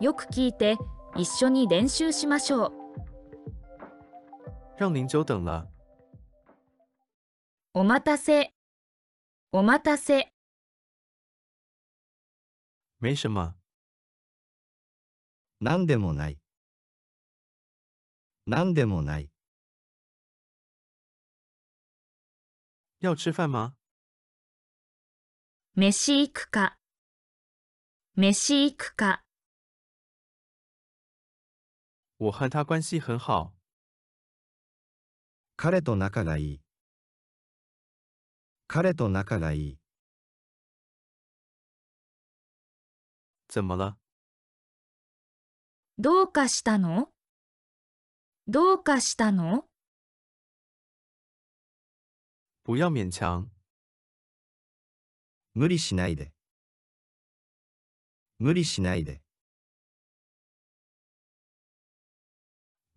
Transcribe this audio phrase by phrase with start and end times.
[0.00, 0.76] よく聞いて
[1.16, 2.72] 一緒に練習しましょう。
[4.78, 5.66] 让您久等了。
[7.74, 8.52] お待たせ。
[9.50, 10.32] お待たせ。
[13.00, 13.56] 没什么。
[15.60, 16.38] 何でもない。
[18.46, 19.30] 何でもない。
[23.00, 23.74] 要吃饭吗？
[25.74, 26.76] 飯行くか。
[28.16, 29.22] 飯行くか。
[32.20, 33.54] 我和他关系很好。
[35.56, 36.60] 彼と仲がいい。
[38.66, 39.78] 彼と仲がいい。
[43.48, 43.96] 怎么了？
[45.96, 47.12] どうかしたの？
[48.48, 49.68] どうかしたの？
[52.64, 53.48] 不要勉强。
[55.54, 56.32] 無理しないで。
[58.40, 59.22] 無理しないで。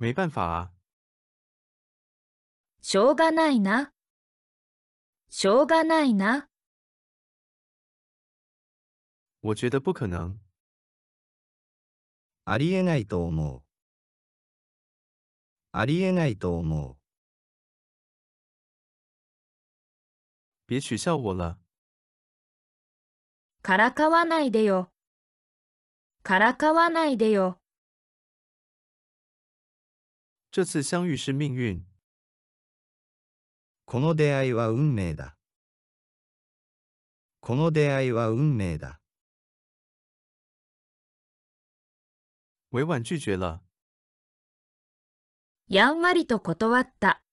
[0.01, 0.71] 没办法啊。
[2.81, 3.93] しょうがないな。
[5.29, 6.49] しょうがないな。
[9.43, 10.39] 我觉得不可能。
[12.45, 13.63] ありえないと思う。
[15.71, 16.97] ありえないと思う。
[20.65, 21.59] 别取笑我了。
[23.61, 24.91] からかわないでよ。
[26.23, 27.60] からかわないでよ。
[30.53, 31.85] 这次相遇是命运。
[33.85, 35.37] この出会いは運命だ。
[37.39, 38.99] この出会いは運命だ。
[42.73, 43.61] 委婉拒绝了。
[45.69, 47.23] やんわりと断った。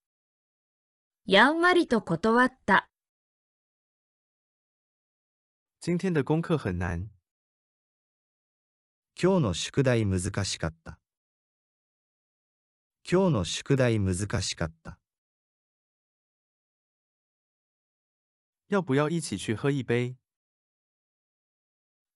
[1.26, 2.88] やんわりと断った。
[5.80, 7.10] 今天的功课很难。
[9.20, 10.97] 今日の宿題難しかった。
[13.10, 14.98] 今日の宿題難しかった。
[18.68, 20.16] 要不要一起去喝一杯？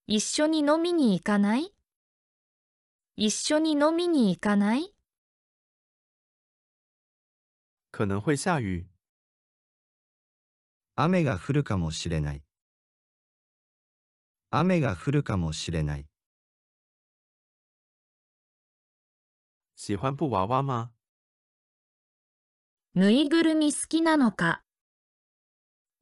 [0.05, 1.73] 一緒に飲みに行かない？
[3.15, 4.93] 一緒に飲みに行かない？
[7.89, 8.85] 可能会下雨。
[10.95, 12.43] 雨が降るかもしれない。
[14.51, 16.05] 雨が降るかもしれない。
[19.85, 20.91] 喜欢布娃娃吗？
[22.95, 24.63] ぬいぐるみ好きなのか？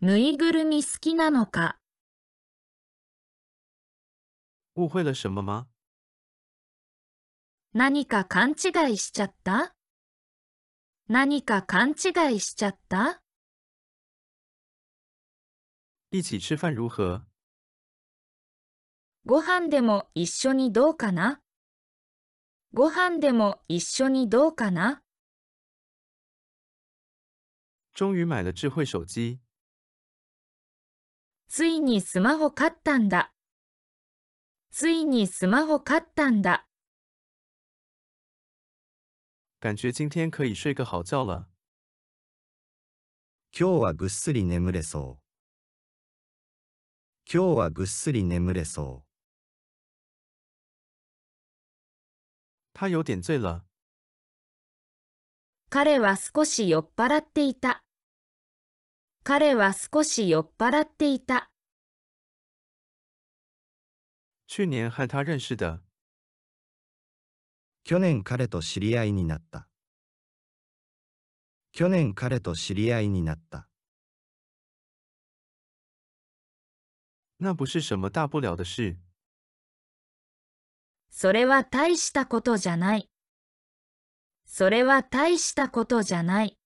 [0.01, 1.79] ぬいぐるみ好きなのか？
[4.75, 5.65] 误会了什么吗？
[7.73, 9.73] 何か勘違いしちゃった？
[11.09, 13.23] 何か勘違いしちゃった？
[16.11, 17.23] 一起吃饭如何？
[19.25, 21.40] ご飯でも一緒にどうかな？
[22.73, 25.01] ご飯でも一緒にどうかな？
[27.93, 29.41] 终于买了智慧手机。
[31.49, 33.33] ついにスマホ買ったんだ。
[34.71, 36.65] ついにスマホ買ったんだ。
[39.59, 41.49] 感觉今天可以睡个好觉了。
[43.51, 45.21] 今日はぐっすり眠れそう。
[47.29, 49.10] 今日はぐっすり眠れそう。
[52.81, 53.63] 他有点醉了。
[55.69, 57.83] 彼は少し酔っ払っていた。
[59.23, 61.51] 彼は少し酔っ払っていた。
[64.47, 65.83] 去年和他认识的。
[67.83, 69.67] 去年彼と知り合いになった。
[71.73, 73.69] 去年彼と知り合いになった。
[77.37, 78.97] 那不是什么大不了的事。
[81.13, 83.09] それは大したことじゃない。
[84.45, 86.57] それは大したことじゃない。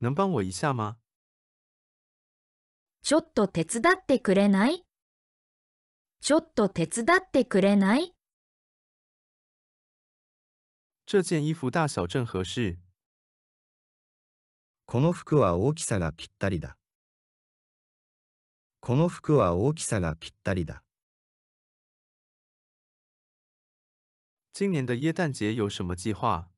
[0.00, 0.96] 能帮我一下吗？
[3.02, 4.84] ちょっと手伝ってくれない？
[6.20, 8.14] ちょっと手伝ってくれない？
[11.06, 12.78] 这件衣服大小正合适？
[14.86, 16.76] この服は大きさがぴったりだ。
[18.80, 20.82] この服は大きさがぴったりだ。
[24.58, 26.48] 今年的耶诞节有什么计划？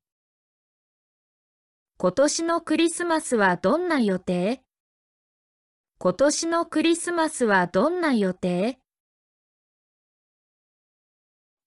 [1.97, 4.63] 今年のクリスマスはどんな予定？
[5.99, 8.79] 今年のクリスマスはどんな予定？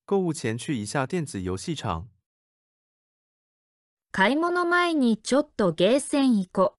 [0.05, 2.09] 购物前去一下电子游戏场。
[4.11, 6.75] 買い物前にちょっとゲーセン行こ。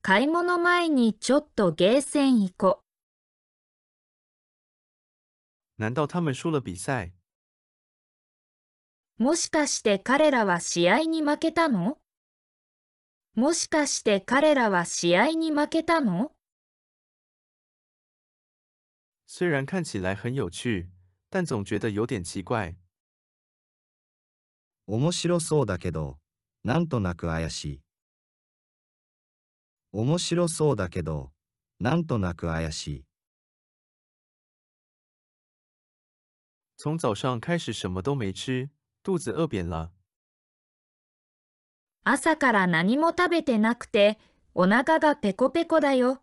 [0.00, 2.80] 買い物前にちょっとゲーセン行こ。
[5.76, 7.13] 难道他们输了比赛？
[9.16, 11.98] もしかして彼らは試合に負けたの？
[13.36, 16.32] もしかして彼らは試合に負けたの？
[19.26, 20.88] 虽然看起来很有趣，
[21.30, 22.76] 但总觉得有点奇怪。
[24.86, 26.18] 面白そうだけど、
[26.64, 27.82] なんとなく怪しい。
[29.92, 31.32] 面白そうだけど、
[31.78, 33.04] なんとなく怪しい。
[36.76, 38.68] 从早上开始什么都没吃，
[39.04, 39.90] 肚子饿扁了。
[42.04, 44.18] 朝から何も食べてなくて、
[44.54, 46.22] お腹がペコペコだよ。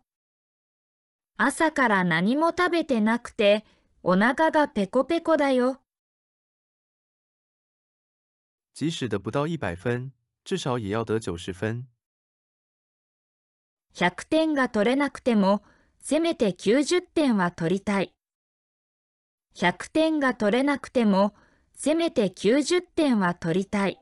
[1.36, 3.64] 朝から何も食べてなくて、
[4.02, 5.80] お腹がペコペコだよ。
[8.74, 10.10] 即使得不到一百分，
[10.44, 11.86] 至少也要得九十分。
[13.94, 15.62] 100点が取れなくても、
[16.00, 18.12] せめて90点は取りたい。
[19.54, 21.32] 100点が取れなくても、
[21.74, 24.01] せめて90点は取りたい。